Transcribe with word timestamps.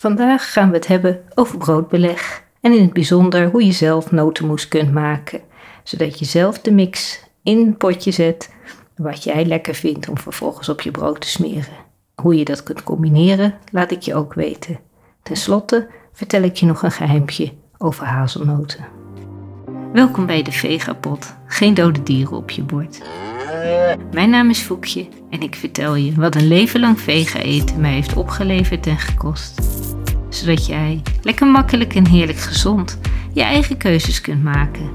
Vandaag 0.00 0.52
gaan 0.52 0.68
we 0.68 0.76
het 0.76 0.86
hebben 0.86 1.20
over 1.34 1.58
broodbeleg 1.58 2.42
en 2.60 2.72
in 2.72 2.82
het 2.82 2.92
bijzonder 2.92 3.50
hoe 3.50 3.64
je 3.64 3.72
zelf 3.72 4.10
notenmoes 4.10 4.68
kunt 4.68 4.92
maken, 4.92 5.40
zodat 5.82 6.18
je 6.18 6.24
zelf 6.24 6.60
de 6.60 6.72
mix 6.72 7.22
in 7.42 7.58
een 7.58 7.76
potje 7.76 8.10
zet 8.10 8.54
wat 8.96 9.24
jij 9.24 9.44
lekker 9.44 9.74
vindt 9.74 10.08
om 10.08 10.18
vervolgens 10.18 10.68
op 10.68 10.80
je 10.80 10.90
brood 10.90 11.20
te 11.20 11.28
smeren. 11.28 11.76
Hoe 12.14 12.36
je 12.36 12.44
dat 12.44 12.62
kunt 12.62 12.82
combineren, 12.82 13.54
laat 13.72 13.90
ik 13.90 14.02
je 14.02 14.14
ook 14.14 14.34
weten. 14.34 14.78
Ten 15.22 15.36
slotte 15.36 15.88
vertel 16.12 16.42
ik 16.42 16.56
je 16.56 16.66
nog 16.66 16.82
een 16.82 16.92
geheimpje 16.92 17.52
over 17.78 18.06
hazelnoten. 18.06 18.86
Welkom 19.92 20.26
bij 20.26 20.42
de 20.42 20.52
Vegapot, 20.52 21.34
geen 21.46 21.74
dode 21.74 22.02
dieren 22.02 22.36
op 22.36 22.50
je 22.50 22.62
bord. 22.62 23.02
Mijn 24.12 24.30
naam 24.30 24.50
is 24.50 24.60
Foekje 24.60 25.08
en 25.30 25.40
ik 25.40 25.54
vertel 25.54 25.94
je 25.94 26.14
wat 26.14 26.34
een 26.34 26.48
leven 26.48 26.80
lang 26.80 27.00
vega 27.00 27.38
eten 27.38 27.80
mij 27.80 27.92
heeft 27.92 28.16
opgeleverd 28.16 28.86
en 28.86 28.98
gekost. 28.98 29.60
Zodat 30.28 30.66
jij 30.66 31.02
lekker 31.22 31.46
makkelijk 31.46 31.94
en 31.94 32.06
heerlijk 32.06 32.38
gezond 32.38 32.98
je 33.32 33.42
eigen 33.42 33.76
keuzes 33.76 34.20
kunt 34.20 34.42
maken. 34.42 34.90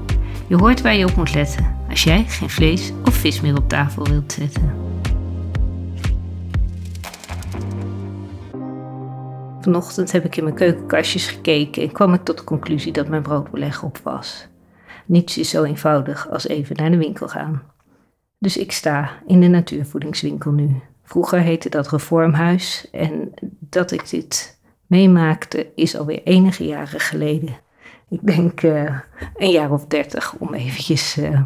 Je 0.46 0.56
hoort 0.56 0.82
waar 0.82 0.96
je 0.96 1.04
op 1.04 1.16
moet 1.16 1.34
letten 1.34 1.76
als 1.88 2.04
jij 2.04 2.24
geen 2.28 2.50
vlees 2.50 2.92
of 3.04 3.14
vis 3.14 3.40
meer 3.40 3.56
op 3.56 3.68
tafel 3.68 4.06
wilt 4.06 4.32
zetten. 4.32 4.72
Vanochtend 9.60 10.12
heb 10.12 10.24
ik 10.24 10.36
in 10.36 10.44
mijn 10.44 10.56
keukenkastjes 10.56 11.26
gekeken 11.26 11.82
en 11.82 11.92
kwam 11.92 12.14
ik 12.14 12.24
tot 12.24 12.38
de 12.38 12.44
conclusie 12.44 12.92
dat 12.92 13.08
mijn 13.08 13.22
broodbeleg 13.22 13.82
op 13.82 13.98
was. 14.02 14.46
Niets 15.06 15.38
is 15.38 15.50
zo 15.50 15.62
eenvoudig 15.62 16.30
als 16.30 16.48
even 16.48 16.76
naar 16.76 16.90
de 16.90 16.96
winkel 16.96 17.28
gaan. 17.28 17.62
Dus 18.38 18.56
ik 18.56 18.72
sta 18.72 19.10
in 19.26 19.40
de 19.40 19.48
natuurvoedingswinkel 19.48 20.50
nu. 20.50 20.80
Vroeger 21.02 21.40
heette 21.40 21.68
dat 21.68 21.90
Reformhuis 21.90 22.88
en 22.92 23.32
dat 23.58 23.90
ik 23.90 24.10
dit 24.10 24.53
meemaakte 24.86 25.72
is 25.74 25.96
alweer 25.96 26.22
enige 26.22 26.66
jaren 26.66 27.00
geleden. 27.00 27.60
Ik 28.08 28.26
denk 28.26 28.62
uh, 28.62 28.98
een 29.36 29.50
jaar 29.50 29.70
of 29.70 29.86
dertig 29.86 30.34
om 30.38 30.54
eventjes 30.54 31.16
uh, 31.16 31.42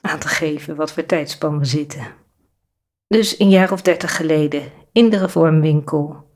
aan 0.00 0.18
te 0.18 0.28
geven 0.28 0.76
wat 0.76 0.92
voor 0.92 1.06
tijdspan 1.06 1.58
we 1.58 1.64
zitten. 1.64 2.06
Dus 3.06 3.38
een 3.38 3.50
jaar 3.50 3.72
of 3.72 3.82
dertig 3.82 4.16
geleden 4.16 4.62
in 4.92 5.10
de 5.10 5.18
Reformwinkel 5.18 6.28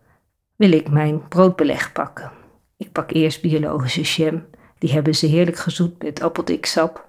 wil 0.56 0.72
ik 0.72 0.90
mijn 0.90 1.28
broodbeleg 1.28 1.92
pakken. 1.92 2.32
Ik 2.76 2.92
pak 2.92 3.10
eerst 3.10 3.42
biologische 3.42 4.00
jam. 4.00 4.44
Die 4.78 4.92
hebben 4.92 5.14
ze 5.14 5.26
heerlijk 5.26 5.58
gezoet 5.58 6.02
met 6.02 6.22
appeldiksap. 6.22 7.08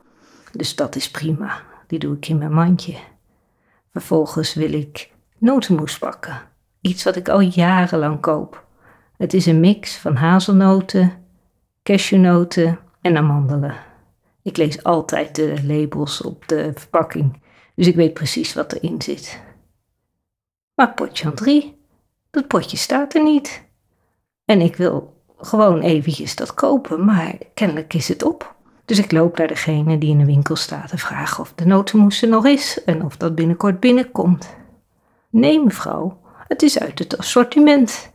Dus 0.51 0.75
dat 0.75 0.95
is 0.95 1.11
prima. 1.11 1.61
Die 1.87 1.99
doe 1.99 2.15
ik 2.15 2.27
in 2.27 2.37
mijn 2.37 2.53
mandje. 2.53 2.95
Vervolgens 3.91 4.53
wil 4.53 4.73
ik 4.73 5.11
notenmoes 5.37 5.97
pakken. 5.97 6.41
Iets 6.81 7.03
wat 7.03 7.15
ik 7.15 7.29
al 7.29 7.39
jarenlang 7.39 8.19
koop. 8.19 8.64
Het 9.17 9.33
is 9.33 9.45
een 9.45 9.59
mix 9.59 9.97
van 9.97 10.15
hazelnoten, 10.15 11.13
cashewnoten 11.83 12.79
en 13.01 13.17
amandelen. 13.17 13.75
Ik 14.41 14.57
lees 14.57 14.83
altijd 14.83 15.35
de 15.35 15.63
labels 15.63 16.21
op 16.21 16.47
de 16.47 16.71
verpakking, 16.73 17.41
dus 17.75 17.87
ik 17.87 17.95
weet 17.95 18.13
precies 18.13 18.53
wat 18.53 18.73
erin 18.73 19.01
zit. 19.01 19.41
Maar 20.73 20.93
potje 20.93 21.33
3, 21.33 21.77
dat 22.31 22.47
potje 22.47 22.77
staat 22.77 23.13
er 23.13 23.23
niet. 23.23 23.63
En 24.45 24.61
ik 24.61 24.75
wil 24.75 25.23
gewoon 25.37 25.81
eventjes 25.81 26.35
dat 26.35 26.53
kopen, 26.53 27.05
maar 27.05 27.37
kennelijk 27.53 27.93
is 27.93 28.07
het 28.07 28.23
op. 28.23 28.55
Dus 28.85 28.99
ik 28.99 29.11
loop 29.11 29.37
naar 29.37 29.47
degene 29.47 29.97
die 29.97 30.09
in 30.09 30.17
de 30.17 30.25
winkel 30.25 30.55
staat 30.55 30.91
en 30.91 30.97
vraag 30.97 31.39
of 31.39 31.53
de 31.53 31.65
notenmoes 31.65 32.21
er 32.21 32.27
nog 32.27 32.45
is 32.45 32.83
en 32.83 33.03
of 33.03 33.17
dat 33.17 33.35
binnenkort 33.35 33.79
binnenkomt. 33.79 34.55
Nee, 35.29 35.63
mevrouw, 35.63 36.19
het 36.47 36.61
is 36.61 36.79
uit 36.79 36.99
het 36.99 37.17
assortiment. 37.17 38.13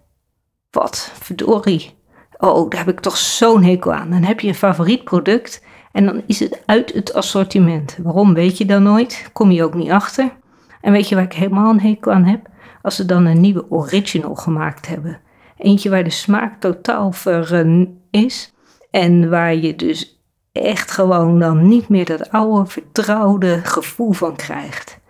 Wat, 0.71 1.13
verdorie. 1.21 1.99
Oh, 2.39 2.71
daar 2.71 2.85
heb 2.85 2.95
ik 2.95 3.01
toch 3.01 3.17
zo'n 3.17 3.63
hekel 3.63 3.93
aan. 3.93 4.11
Dan 4.11 4.23
heb 4.23 4.41
je 4.41 4.49
een 4.49 4.55
favoriet 4.55 5.05
product 5.05 5.65
en 5.93 6.05
dan 6.05 6.23
is 6.27 6.41
het 6.41 6.63
uit 6.67 6.93
het 6.93 7.15
assortiment. 7.15 7.99
Waarom 8.03 8.35
weet 8.35 8.59
je 8.59 8.65
dan 8.65 8.83
nooit? 8.83 9.29
Kom 9.33 9.51
je 9.51 9.65
ook 9.65 9.75
niet 9.75 9.91
achter. 9.91 10.33
En 10.81 10.93
weet 10.93 11.09
je 11.09 11.15
waar 11.15 11.25
ik 11.25 11.33
helemaal 11.33 11.71
een 11.71 11.81
hekel 11.81 12.13
aan 12.13 12.25
heb? 12.25 12.49
Als 12.83 12.97
ze 12.97 13.05
dan 13.05 13.27
een 13.27 13.41
nieuwe 13.41 13.71
original 13.71 14.35
gemaakt 14.35 14.87
hebben. 14.87 15.21
Eentje 15.57 15.91
waar 15.91 16.05
de 16.05 16.11
smaak 16.11 16.61
totaal 16.61 17.13
ver 17.13 17.67
is. 18.11 18.55
En 18.91 19.31
waar 19.31 19.55
je 19.55 19.77
dus 19.77 20.23
echt 20.53 20.91
gewoon 20.91 21.39
dan 21.39 21.69
niet 21.69 21.89
meer 21.89 22.05
dat 22.05 22.31
oude 22.31 22.71
vertrouwde 22.71 23.61
gevoel 23.65 24.13
van 24.13 24.37
krijgt. 24.37 25.01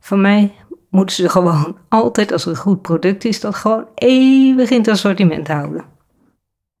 Van 0.00 0.20
mij 0.20 0.54
moeten 0.94 1.16
ze 1.16 1.28
gewoon 1.28 1.76
altijd, 1.88 2.32
als 2.32 2.44
er 2.44 2.50
een 2.50 2.56
goed 2.56 2.82
product 2.82 3.24
is, 3.24 3.40
dat 3.40 3.54
gewoon 3.54 3.86
eeuwig 3.94 4.70
in 4.70 4.78
het 4.78 4.88
assortiment 4.88 5.48
houden. 5.48 5.84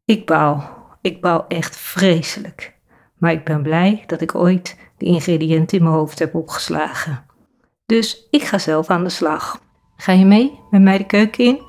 Ik 0.04 0.26
baal. 0.26 0.82
Ik 1.00 1.20
baal 1.20 1.44
echt 1.48 1.76
vreselijk. 1.76 2.74
Maar 3.18 3.32
ik 3.32 3.44
ben 3.44 3.62
blij 3.62 4.02
dat 4.06 4.20
ik 4.20 4.34
ooit 4.34 4.78
de 4.98 5.04
ingrediënten 5.04 5.78
in 5.78 5.84
mijn 5.84 5.96
hoofd 5.96 6.18
heb 6.18 6.34
opgeslagen. 6.34 7.24
Dus 7.86 8.26
ik 8.30 8.42
ga 8.42 8.58
zelf 8.58 8.90
aan 8.90 9.04
de 9.04 9.10
slag. 9.10 9.60
Ga 9.96 10.12
je 10.12 10.24
mee 10.24 10.60
met 10.70 10.82
mij 10.82 10.98
de 10.98 11.06
keuken 11.06 11.44
in? 11.44 11.60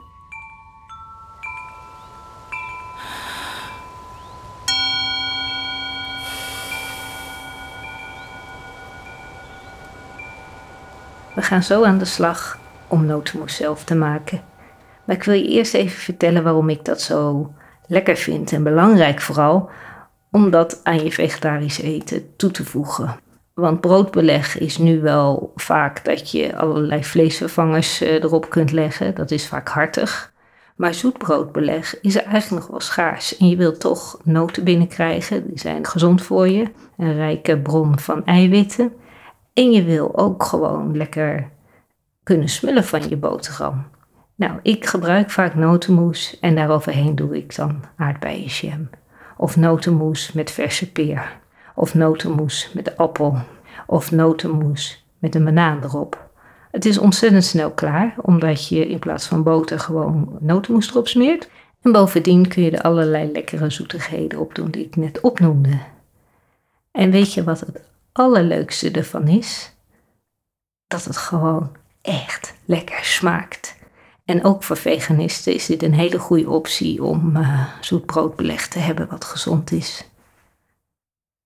We 11.35 11.41
gaan 11.41 11.63
zo 11.63 11.84
aan 11.84 11.97
de 11.97 12.06
slag 12.06 12.59
om 12.88 13.06
notenmoes 13.06 13.56
zelf 13.56 13.84
te 13.84 13.96
maken. 13.96 14.41
Maar 15.06 15.16
ik 15.16 15.23
wil 15.23 15.35
je 15.35 15.47
eerst 15.47 15.73
even 15.73 16.00
vertellen 16.00 16.44
waarom 16.44 16.69
ik 16.69 16.85
dat 16.85 17.01
zo 17.01 17.53
lekker 17.88 18.18
vind 18.18 18.51
en 18.51 18.63
belangrijk 18.63 19.22
vooral 19.22 19.69
om 20.31 20.50
dat 20.50 20.79
aan 20.84 21.03
je 21.03 21.12
vegetarisch 21.12 21.79
eten 21.81 22.35
toe 22.35 22.51
te 22.51 22.66
voegen. 22.66 23.16
Want 23.53 23.81
broodbeleg 23.81 24.57
is 24.57 24.78
nu 24.78 25.01
wel 25.01 25.51
vaak 25.56 26.06
dat 26.06 26.31
je 26.31 26.57
allerlei 26.57 27.03
vleesvervangers 27.03 28.02
eh, 28.02 28.13
erop 28.13 28.50
kunt 28.50 28.72
leggen. 28.72 29.16
Dat 29.16 29.31
is 29.31 29.47
vaak 29.47 29.67
hartig. 29.67 30.34
Maar 30.75 30.94
zoetbroodbeleg 30.94 32.02
is 32.02 32.16
er 32.16 32.23
eigenlijk 32.23 32.62
nog 32.62 32.72
wel 32.72 32.79
schaars. 32.79 33.38
En 33.38 33.50
je 33.50 33.56
wilt 33.56 33.79
toch 33.79 34.19
noten 34.23 34.63
binnenkrijgen. 34.63 35.47
Die 35.47 35.59
zijn 35.59 35.85
gezond 35.85 36.22
voor 36.22 36.47
je. 36.47 36.66
Een 36.97 37.16
rijke 37.16 37.57
bron 37.57 38.00
van 38.00 38.25
eiwitten. 38.25 38.94
En 39.56 39.72
je 39.72 39.84
wil 39.84 40.18
ook 40.18 40.44
gewoon 40.44 40.98
lekker 40.98 41.50
kunnen 42.24 42.50
smullen 42.50 42.84
van 42.84 43.10
je 43.10 43.18
boterham. 43.18 43.86
Nou, 44.36 44.60
ik 44.62 44.86
gebruik 44.86 45.32
vaak 45.32 45.56
notenmoes 45.56 46.40
en 46.40 46.56
daaroverheen 46.56 47.16
doe 47.16 47.38
ik 47.38 47.56
dan 47.56 47.84
aardbeienjam. 47.96 48.90
Of 49.38 49.58
notenmoes 49.58 50.32
met 50.32 50.52
verse 50.52 50.92
peer. 50.92 51.38
Of 51.76 51.94
notenmoes 51.94 52.72
met 52.74 52.98
appel. 52.98 53.38
Of 53.88 54.12
notenmoes 54.12 55.06
met 55.20 55.36
een 55.36 55.44
banaan 55.44 55.84
erop. 55.84 56.30
Het 56.72 56.86
is 56.86 56.98
ontzettend 56.98 57.44
snel 57.44 57.72
klaar, 57.72 58.16
omdat 58.22 58.68
je 58.68 58.88
in 58.88 59.00
plaats 59.00 59.28
van 59.28 59.44
boter 59.44 59.80
gewoon 59.80 60.38
notenmoes 60.40 60.90
erop 60.90 61.08
smeert. 61.08 61.50
En 61.82 61.92
bovendien 61.92 62.48
kun 62.48 62.64
je 62.64 62.72
er 62.72 62.82
allerlei 62.82 63.32
lekkere 63.32 63.70
zoetigheden 63.70 64.40
op 64.40 64.56
doen 64.56 64.72
die 64.72 64.86
ik 64.86 64.96
net 64.96 65.22
opnoemde. 65.22 65.80
En 66.92 67.12
weet 67.12 67.34
je 67.34 67.44
wat 67.44 67.60
het 67.60 67.82
allerleukste 68.18 68.92
ervan 68.92 69.28
is? 69.28 69.74
Dat 70.88 71.03
het 71.03 71.18
gewoon 71.18 71.76
echt 72.02 72.53
lekker 72.66 73.03
smaakt. 73.03 73.76
En 74.26 74.44
ook 74.44 74.64
voor 74.64 74.78
veganisten 74.78 75.53
is 75.53 75.66
dit 75.66 75.84
een 75.84 75.94
hele 75.94 76.20
goede 76.20 76.50
optie 76.50 77.03
om 77.03 77.36
uh, 77.36 77.66
zoet 77.81 78.06
broodbeleg 78.06 78.68
te 78.68 78.80
hebben 78.80 79.08
wat 79.09 79.26
gezond 79.26 79.72
is. 79.72 80.08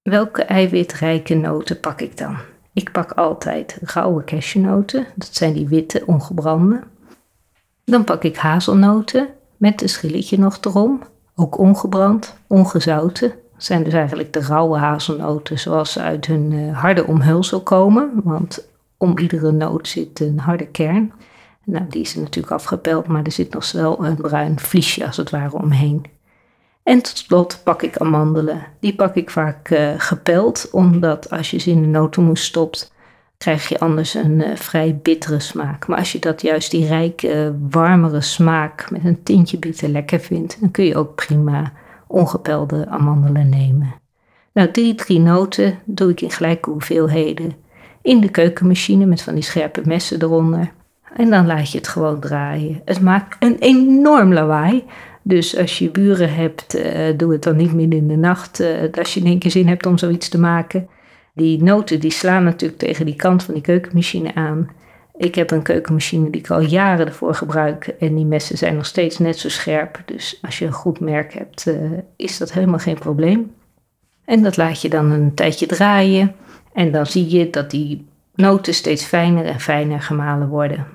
Welke 0.01 0.43
eiwitrijke 0.43 1.35
noten 1.35 1.79
pak 1.79 2.01
ik 2.01 2.17
dan? 2.17 2.37
Ik 2.73 2.91
pak 2.91 3.11
altijd 3.11 3.77
rauwe 3.81 4.23
cashewnoten, 4.23 5.07
dat 5.15 5.35
zijn 5.35 5.53
die 5.53 5.67
witte 5.67 6.03
ongebrande. 6.05 6.83
Dan 7.85 8.03
pak 8.03 8.23
ik 8.23 8.37
hazelnoten 8.37 9.29
met 9.57 9.81
een 9.81 9.89
schilletje 9.89 10.39
nog 10.39 10.57
erom, 10.61 11.01
ook 11.35 11.57
ongebrand, 11.57 12.35
ongezouten 12.47 13.33
zijn 13.63 13.83
dus 13.83 13.93
eigenlijk 13.93 14.33
de 14.33 14.41
rauwe 14.41 14.77
hazelnoten 14.77 15.59
zoals 15.59 15.91
ze 15.91 16.01
uit 16.01 16.25
hun 16.25 16.51
uh, 16.51 16.77
harde 16.77 17.05
omhulsel 17.07 17.61
komen. 17.61 18.11
Want 18.23 18.67
om 18.97 19.17
iedere 19.17 19.51
noot 19.51 19.87
zit 19.87 20.19
een 20.19 20.39
harde 20.39 20.67
kern. 20.67 21.11
Nou, 21.63 21.85
die 21.89 22.01
is 22.01 22.15
natuurlijk 22.15 22.53
afgepeld, 22.53 23.07
maar 23.07 23.23
er 23.23 23.31
zit 23.31 23.53
nog 23.53 23.71
wel 23.71 24.05
een 24.05 24.15
bruin 24.15 24.59
vliesje 24.59 25.05
als 25.05 25.17
het 25.17 25.29
ware 25.29 25.55
omheen. 25.55 26.05
En 26.83 27.01
tot 27.01 27.17
slot 27.17 27.61
pak 27.63 27.81
ik 27.81 27.97
amandelen. 27.97 28.63
Die 28.79 28.95
pak 28.95 29.15
ik 29.15 29.29
vaak 29.29 29.69
uh, 29.69 29.93
gepeld, 29.97 30.69
omdat 30.71 31.29
als 31.29 31.51
je 31.51 31.57
ze 31.57 31.69
in 31.69 31.81
de 31.81 31.87
notenmoes 31.87 32.43
stopt, 32.43 32.91
krijg 33.37 33.69
je 33.69 33.79
anders 33.79 34.13
een 34.13 34.39
uh, 34.39 34.55
vrij 34.55 34.99
bittere 35.03 35.39
smaak. 35.39 35.87
Maar 35.87 35.97
als 35.97 36.11
je 36.11 36.19
dat 36.19 36.41
juist 36.41 36.71
die 36.71 36.87
rijke, 36.87 37.55
warmere 37.69 38.21
smaak 38.21 38.91
met 38.91 39.05
een 39.05 39.23
tintje 39.23 39.57
bitter 39.57 39.89
lekker 39.89 40.19
vindt, 40.19 40.57
dan 40.59 40.71
kun 40.71 40.85
je 40.85 40.97
ook 40.97 41.15
prima 41.15 41.73
ongepelde 42.09 42.87
amandelen 42.87 43.49
nemen. 43.49 43.93
Nou, 44.53 44.71
die 44.71 44.95
drie 44.95 45.19
noten 45.19 45.79
doe 45.85 46.09
ik 46.11 46.21
in 46.21 46.31
gelijke 46.31 46.69
hoeveelheden 46.69 47.53
in 48.01 48.19
de 48.19 48.29
keukenmachine 48.29 49.05
met 49.05 49.21
van 49.21 49.33
die 49.33 49.43
scherpe 49.43 49.81
messen 49.85 50.21
eronder. 50.21 50.71
En 51.15 51.29
dan 51.29 51.45
laat 51.45 51.71
je 51.71 51.77
het 51.77 51.87
gewoon 51.87 52.19
draaien. 52.19 52.81
Het 52.85 53.01
maakt 53.01 53.35
een 53.39 53.57
enorm 53.59 54.33
lawaai. 54.33 54.83
Dus 55.21 55.57
als 55.57 55.77
je 55.77 55.89
buren 55.89 56.35
hebt, 56.35 56.75
uh, 56.75 57.17
doe 57.17 57.31
het 57.31 57.43
dan 57.43 57.55
niet 57.55 57.73
midden 57.73 57.99
in 57.99 58.07
de 58.07 58.15
nacht. 58.15 58.61
Uh, 58.61 58.67
als 58.97 59.13
je 59.13 59.19
in 59.19 59.25
één 59.25 59.39
keer 59.39 59.51
zin 59.51 59.67
hebt 59.67 59.85
om 59.85 59.97
zoiets 59.97 60.29
te 60.29 60.39
maken. 60.39 60.87
Die 61.33 61.63
noten 61.63 61.99
die 61.99 62.11
slaan 62.11 62.43
natuurlijk 62.43 62.79
tegen 62.79 63.05
die 63.05 63.15
kant 63.15 63.43
van 63.43 63.53
die 63.53 63.63
keukenmachine 63.63 64.35
aan. 64.35 64.69
Ik 65.19 65.35
heb 65.35 65.51
een 65.51 65.61
keukenmachine 65.61 66.29
die 66.29 66.41
ik 66.41 66.49
al 66.49 66.61
jaren 66.61 67.07
ervoor 67.07 67.33
gebruik. 67.33 67.87
En 67.87 68.15
die 68.15 68.25
messen 68.25 68.57
zijn 68.57 68.75
nog 68.75 68.85
steeds 68.85 69.17
net 69.17 69.37
zo 69.37 69.49
scherp. 69.49 70.01
Dus 70.05 70.39
als 70.41 70.59
je 70.59 70.65
een 70.65 70.71
goed 70.71 70.99
merk 70.99 71.33
hebt, 71.33 71.65
uh, 71.65 71.91
is 72.15 72.37
dat 72.37 72.51
helemaal 72.51 72.79
geen 72.79 72.99
probleem. 72.99 73.53
En 74.25 74.43
dat 74.43 74.57
laat 74.57 74.81
je 74.81 74.89
dan 74.89 75.11
een 75.11 75.33
tijdje 75.33 75.65
draaien. 75.65 76.35
En 76.73 76.91
dan 76.91 77.05
zie 77.05 77.29
je 77.29 77.49
dat 77.49 77.71
die 77.71 78.07
noten 78.35 78.73
steeds 78.73 79.03
fijner 79.03 79.45
en 79.45 79.59
fijner 79.59 80.01
gemalen 80.01 80.47
worden. 80.47 80.87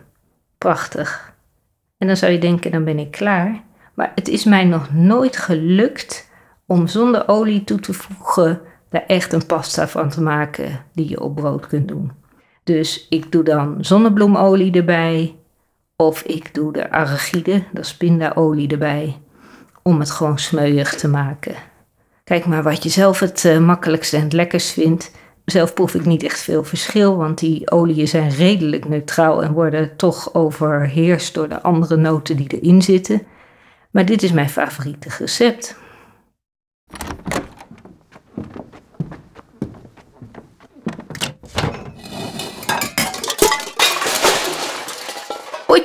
Prachtig. 0.59 1.35
En 1.99 2.07
dan 2.07 2.17
zou 2.17 2.33
je 2.33 2.39
denken, 2.39 2.71
dan 2.71 2.85
ben 2.85 2.99
ik 2.99 3.11
klaar. 3.11 3.63
Maar 3.95 4.13
het 4.15 4.29
is 4.29 4.45
mij 4.45 4.65
nog 4.65 4.93
nooit 4.93 5.37
gelukt 5.37 6.31
om 6.67 6.87
zonder 6.87 7.29
olie 7.29 7.65
toe 7.65 7.81
te 7.81 7.93
voegen 7.93 8.61
daar 8.89 9.05
echt 9.07 9.33
een 9.33 9.47
pasta 9.47 9.89
van 9.89 10.09
te 10.09 10.23
maken 10.23 10.85
die 10.93 11.09
je 11.09 11.21
op 11.21 11.35
brood 11.35 11.67
kunt 11.67 11.89
doen. 11.89 12.23
Dus 12.65 13.07
ik 13.09 13.33
doe 13.33 13.43
dan 13.43 13.77
zonnebloemolie 13.81 14.73
erbij 14.73 15.35
of 15.97 16.23
ik 16.23 16.55
doe 16.55 16.73
de 16.73 16.91
arachide, 16.91 17.63
dat 17.73 17.85
is 17.85 17.97
pindaolie 17.97 18.69
erbij, 18.69 19.21
om 19.83 20.01
het 20.01 20.11
gewoon 20.11 20.39
smeuig 20.39 20.95
te 20.95 21.09
maken. 21.09 21.55
Kijk 22.25 22.47
maar 22.47 22.63
wat 22.63 22.83
je 22.83 22.89
zelf 22.89 23.21
het 23.21 23.45
uh, 23.45 23.59
makkelijkste 23.59 24.17
en 24.17 24.23
het 24.23 24.33
lekkerst 24.33 24.73
vindt. 24.73 25.11
Zelf 25.45 25.75
proef 25.75 25.95
ik 25.95 26.05
niet 26.05 26.23
echt 26.23 26.41
veel 26.41 26.65
verschil, 26.65 27.17
want 27.17 27.39
die 27.39 27.71
oliën 27.71 28.09
zijn 28.09 28.31
redelijk 28.31 28.89
neutraal 28.89 29.43
en 29.43 29.53
worden 29.53 29.97
toch 29.97 30.35
overheerst 30.35 31.35
door 31.35 31.49
de 31.49 31.63
andere 31.63 31.97
noten 31.97 32.37
die 32.37 32.61
erin 32.61 32.83
zitten. 32.83 33.23
Maar 33.91 34.05
dit 34.05 34.23
is 34.23 34.33
mijn 34.33 34.51
favoriete 34.51 35.09
recept. 35.19 35.77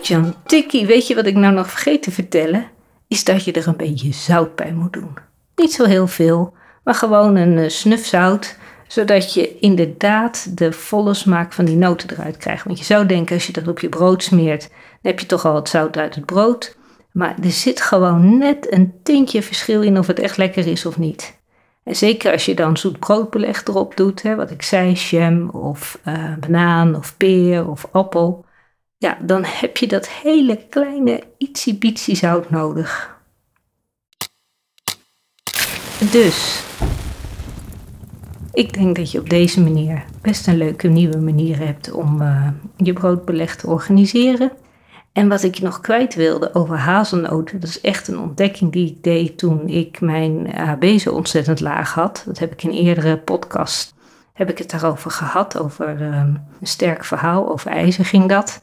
Potjan 0.10 0.36
tikkie, 0.46 0.86
weet 0.86 1.08
je 1.08 1.16
wat 1.16 1.26
ik 1.26 1.36
nou 1.36 1.54
nog 1.54 1.70
vergeten 1.70 2.02
te 2.02 2.12
vertellen? 2.12 2.68
Is 3.08 3.24
dat 3.24 3.44
je 3.44 3.52
er 3.52 3.68
een 3.68 3.78
beetje 3.78 4.14
zout 4.14 4.56
bij 4.56 4.74
moet 4.74 4.94
doen. 4.94 5.18
Niet 5.56 5.74
zo 5.74 5.86
heel 5.86 6.08
veel, 6.08 6.54
maar 6.84 6.94
gewoon 6.94 7.36
een 7.36 7.58
uh, 7.58 7.70
snuf 7.70 8.06
zout 8.06 8.58
zodat 8.88 9.34
je 9.34 9.60
inderdaad 9.60 10.58
de 10.58 10.72
volle 10.72 11.14
smaak 11.14 11.54
van 11.54 11.66
die 11.66 11.76
noten 11.76 12.10
eruit 12.10 12.38
krijgt. 12.38 12.64
Want 12.64 12.78
je 12.78 12.86
zou 12.86 13.06
denken, 13.06 13.36
als 13.36 13.48
je 13.48 13.54
dat 13.54 13.68
op 13.68 13.80
je 13.80 13.90
brood 13.90 14.24
smeert, 14.24 14.62
dan 14.62 14.70
heb 15.02 15.20
je 15.20 15.26
toch 15.26 15.46
al 15.46 15.56
het 15.56 15.70
zout 15.70 15.98
uit 15.98 16.16
het 16.16 16.26
brood. 16.26 16.78
Maar 17.12 17.36
er 17.44 17.52
zit 17.52 17.82
gewoon 17.82 18.38
net 18.38 18.74
een 18.74 18.94
tintje 19.04 19.42
verschil 19.42 19.82
in 19.82 19.98
of 19.98 20.08
het 20.08 20.20
echt 20.20 20.38
lekker 20.38 20.68
is 20.68 20.86
of 20.86 20.98
niet. 20.98 21.40
En 21.84 21.96
zeker 21.96 22.32
als 22.32 22.46
je 22.46 22.56
dan 22.56 22.78
zoet 22.78 23.00
broodbeleg 23.00 23.66
erop 23.66 23.98
doet, 23.98 24.22
hè, 24.22 24.36
wat 24.36 24.52
ik 24.52 24.62
zei, 24.62 24.94
jam 24.94 25.50
of 25.50 26.00
uh, 26.08 26.34
banaan 26.40 26.96
of 26.96 27.18
peer 27.18 27.70
of 27.70 27.88
appel. 27.92 28.48
Ja, 29.02 29.18
dan 29.22 29.44
heb 29.46 29.78
je 29.78 29.88
dat 29.88 30.10
hele 30.10 30.66
kleine 30.70 31.24
ietsie 31.38 31.78
bietsie 31.78 32.16
zout 32.16 32.50
nodig. 32.50 33.18
Dus, 36.12 36.64
ik 38.54 38.74
denk 38.74 38.96
dat 38.96 39.12
je 39.12 39.20
op 39.20 39.30
deze 39.30 39.62
manier 39.62 40.06
best 40.22 40.48
een 40.48 40.58
leuke 40.58 40.88
nieuwe 40.88 41.18
manier 41.18 41.58
hebt 41.58 41.92
om 41.92 42.22
uh, 42.22 42.48
je 42.78 42.94
broodbeleg 42.94 43.56
te 43.56 43.68
organiseren. 43.68 44.52
En 45.14 45.28
wat 45.28 45.44
ik 45.44 45.60
nog 45.60 45.80
kwijt 45.80 46.16
wilde 46.16 46.54
over 46.54 46.78
hazelnoten, 46.78 47.60
dat 47.60 47.70
is 47.70 47.82
echt 47.82 48.08
een 48.08 48.20
ontdekking 48.20 48.72
die 48.72 48.88
ik 48.88 49.04
deed 49.04 49.38
toen 49.38 49.68
ik 49.68 50.02
mijn 50.02 50.56
HB 50.56 50.98
zo 50.98 51.14
ontzettend 51.14 51.60
laag 51.60 51.94
had. 51.94 52.24
Dat 52.26 52.40
heb 52.40 52.52
ik 52.52 52.64
in 52.64 52.72
eerdere 52.72 53.18
podcast 53.18 53.94
heb 54.34 54.50
ik 54.50 54.58
het 54.58 54.70
daarover 54.70 55.12
gehad, 55.12 55.60
over 55.60 56.02
um, 56.02 56.48
een 56.60 56.68
sterk 56.68 57.06
verhaal, 57.06 57.50
over 57.50 57.72
ijzer 57.72 58.06
ging 58.06 58.30
dat. 58.30 58.62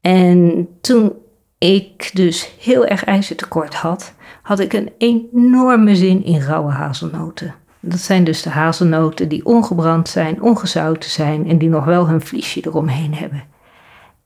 En 0.00 0.68
toen 0.80 1.12
ik 1.58 2.10
dus 2.14 2.54
heel 2.58 2.86
erg 2.86 3.04
ijzertekort 3.04 3.74
had, 3.74 4.14
had 4.42 4.58
ik 4.58 4.72
een 4.72 4.92
enorme 4.98 5.96
zin 5.96 6.24
in 6.24 6.40
rauwe 6.40 6.70
hazelnoten. 6.70 7.54
Dat 7.80 7.98
zijn 7.98 8.24
dus 8.24 8.42
de 8.42 8.50
hazelnoten 8.50 9.28
die 9.28 9.44
ongebrand 9.44 10.08
zijn, 10.08 10.42
ongezouten 10.42 11.10
zijn 11.10 11.48
en 11.48 11.58
die 11.58 11.68
nog 11.68 11.84
wel 11.84 12.08
hun 12.08 12.20
vliesje 12.20 12.66
eromheen 12.66 13.14
hebben. 13.14 13.42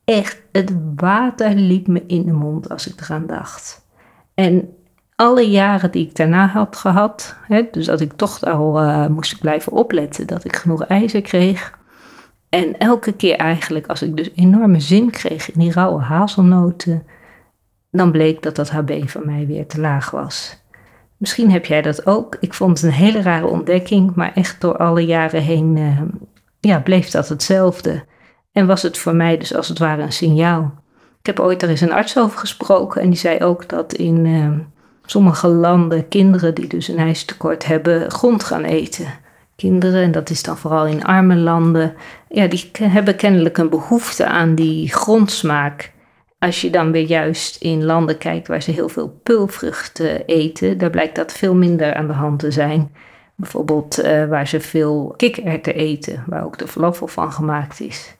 Echt, 0.05 0.43
het 0.53 0.73
water 0.97 1.55
liep 1.55 1.87
me 1.87 2.03
in 2.07 2.27
de 2.27 2.33
mond 2.33 2.69
als 2.69 2.89
ik 2.89 3.01
eraan 3.01 3.27
dacht. 3.27 3.87
En 4.35 4.69
alle 5.17 5.51
jaren 5.51 5.91
die 5.91 6.07
ik 6.07 6.17
daarna 6.17 6.47
had 6.47 6.77
gehad, 6.77 7.37
hè, 7.47 7.63
dus 7.71 7.87
dat 7.87 8.01
ik 8.01 8.13
toch 8.13 8.45
al 8.45 8.83
uh, 8.83 9.07
moest 9.07 9.39
blijven 9.39 9.73
opletten 9.73 10.27
dat 10.27 10.45
ik 10.45 10.57
genoeg 10.57 10.85
ijzer 10.85 11.23
kreeg. 11.23 11.79
En 12.55 12.79
elke 12.79 13.13
keer 13.13 13.37
eigenlijk, 13.37 13.87
als 13.87 14.03
ik 14.03 14.17
dus 14.17 14.31
enorme 14.35 14.81
zin 14.81 15.11
kreeg 15.11 15.53
in 15.53 15.61
die 15.61 15.73
rauwe 15.73 16.03
hazelnoten, 16.03 17.07
dan 17.91 18.11
bleek 18.11 18.43
dat 18.43 18.57
dat 18.57 18.71
HB 18.71 19.09
van 19.09 19.23
mij 19.27 19.47
weer 19.47 19.67
te 19.67 19.81
laag 19.81 20.11
was. 20.11 20.57
Misschien 21.17 21.51
heb 21.51 21.67
jij 21.67 21.83
dat 21.83 22.07
ook. 22.07 22.37
Ik 22.41 22.55
vond 22.55 22.81
het 22.81 22.87
een 22.87 22.97
hele 22.97 23.23
rare 23.23 23.47
ontdekking, 23.47 24.15
maar 24.15 24.33
echt 24.35 24.61
door 24.61 24.77
alle 24.77 25.01
jaren 25.07 25.43
heen 25.43 25.77
uh, 25.77 26.01
ja, 26.61 26.81
bleef 26.81 27.11
dat 27.11 27.29
hetzelfde. 27.29 28.05
En 28.53 28.67
was 28.67 28.83
het 28.83 28.99
voor 28.99 29.15
mij 29.15 29.39
dus 29.39 29.55
als 29.55 29.69
het 29.69 29.79
ware 29.79 30.03
een 30.03 30.13
signaal. 30.13 30.75
Ik 31.21 31.27
heb 31.27 31.41
ooit 31.41 31.63
er 31.63 31.69
eens 31.69 31.81
een 31.81 31.93
arts 31.93 32.19
over 32.19 32.39
gesproken 32.39 33.01
en 33.01 33.11
die 33.11 33.19
zei 33.19 33.41
ook 33.41 33.69
dat 33.69 33.93
in 33.93 34.25
uh, 34.25 34.59
sommige 35.05 35.49
landen 35.49 36.09
kinderen 36.09 36.55
die 36.55 36.67
dus 36.67 36.89
een 36.89 36.99
ijstekort 36.99 37.67
hebben 37.67 38.11
grond 38.11 38.45
gaan 38.45 38.65
eten. 38.65 39.23
Kinderen, 39.57 40.03
en 40.03 40.13
dat 40.13 40.31
is 40.31 40.43
dan 40.43 40.57
vooral 40.57 40.87
in 40.87 41.05
arme 41.05 41.37
landen, 41.37 41.95
ja, 42.29 42.47
die 42.47 42.71
hebben 42.83 43.17
kennelijk 43.17 43.59
een 43.59 43.69
behoefte 43.71 44.27
aan 44.27 44.55
die 44.55 44.93
grondsmaak. 44.93 45.93
Als 46.39 46.61
je 46.61 46.71
dan 46.71 46.93
weer 46.93 47.07
juist 47.07 47.63
in 47.63 47.85
landen 47.85 48.19
kijkt 48.19 48.49
waar 48.49 48.63
ze 48.63 48.71
heel 48.71 48.89
veel 48.89 49.21
pulvruchten 49.23 50.25
eten, 50.27 50.79
daar 50.79 50.91
blijkt 50.91 51.17
dat 51.17 51.33
veel 51.33 51.55
minder 51.55 51.95
aan 51.95 52.07
de 52.07 52.13
hand 52.13 52.39
te 52.39 52.51
zijn. 52.51 52.93
Bijvoorbeeld 53.35 54.05
uh, 54.05 54.27
waar 54.27 54.49
ze 54.49 54.61
veel 54.61 55.15
kikkererwten 55.17 55.75
eten, 55.75 56.25
waar 56.27 56.45
ook 56.45 56.59
de 56.59 56.69
falafel 56.69 57.07
van 57.07 57.33
gemaakt 57.33 57.81
is. 57.81 58.17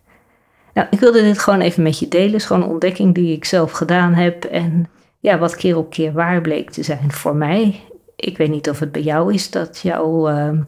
Nou, 0.75 0.87
ik 0.91 1.01
wilde 1.01 1.23
dit 1.23 1.39
gewoon 1.39 1.61
even 1.61 1.83
met 1.83 1.99
je 1.99 2.09
delen. 2.09 2.33
Het 2.33 2.41
is 2.41 2.47
gewoon 2.47 2.63
een 2.63 2.69
ontdekking 2.69 3.15
die 3.15 3.37
ik 3.37 3.45
zelf 3.45 3.73
gedaan 3.73 4.15
heb. 4.15 4.45
En 4.45 4.87
ja, 5.21 5.39
wat 5.39 5.57
keer 5.57 5.77
op 5.77 5.91
keer 5.91 6.13
waar 6.13 6.41
bleek 6.41 6.71
te 6.71 6.83
zijn 6.83 7.13
voor 7.13 7.37
mij. 7.37 7.81
Ik 8.17 8.37
weet 8.37 8.51
niet 8.51 8.71
of 8.71 8.79
het 8.79 8.93
bij 8.93 9.03
jou 9.03 9.35
is 9.35 9.51
dat 9.51 9.81
jouw 9.83 10.31
uh, 10.31 10.59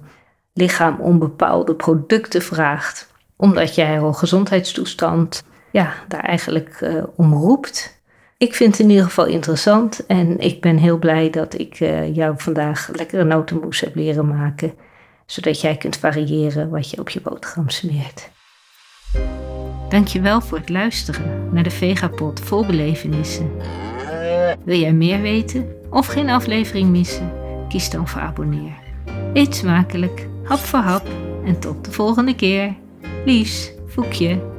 lichaam 0.57 1.01
om 1.01 1.19
bepaalde 1.19 1.75
producten 1.75 2.43
vraagt. 2.43 3.13
Omdat 3.37 3.75
jij 3.75 4.01
al 4.01 4.13
gezondheidstoestand 4.13 5.45
ja, 5.71 5.93
daar 6.09 6.21
eigenlijk 6.21 6.81
uh, 6.81 7.03
om 7.17 7.33
roept. 7.33 8.01
Ik 8.39 8.55
vind 8.55 8.71
het 8.71 8.81
in 8.81 8.91
ieder 8.91 9.05
geval 9.05 9.27
interessant 9.27 10.07
en 10.07 10.39
ik 10.39 10.61
ben 10.61 10.77
heel 10.77 10.99
blij 10.99 11.31
dat 11.31 11.59
ik 11.59 11.81
uh, 11.81 12.15
jou 12.15 12.35
vandaag 12.37 12.89
lekkere 12.93 13.25
notenmoes 13.25 13.81
heb 13.81 13.95
leren 13.95 14.29
maken, 14.29 14.73
zodat 15.27 15.61
jij 15.61 15.77
kunt 15.77 15.97
variëren 15.97 16.71
wat 16.71 16.91
je 16.91 17.01
op 17.01 17.09
je 17.09 17.21
boterham 17.21 17.69
smeert. 17.69 18.31
Dankjewel 19.89 20.41
voor 20.41 20.59
het 20.59 20.69
luisteren 20.69 21.49
naar 21.53 21.63
de 21.63 21.71
Vegapod 21.71 22.41
vol 22.41 22.67
belevenissen. 22.67 23.51
Wil 24.65 24.79
jij 24.79 24.93
meer 24.93 25.21
weten 25.21 25.67
of 25.91 26.07
geen 26.07 26.31
aflevering 26.31 26.91
missen? 26.91 27.33
Kies 27.69 27.91
dan 27.91 28.09
voor 28.09 28.21
abonneer. 28.21 28.73
Eet 29.33 29.55
smakelijk, 29.55 30.29
hap 30.47 30.59
voor 30.59 30.79
hap 30.79 31.07
en 31.45 31.59
tot 31.59 31.85
de 31.85 31.93
volgende 31.93 32.35
keer. 32.35 32.75
Liefs, 33.25 33.73
Voekje. 33.87 34.56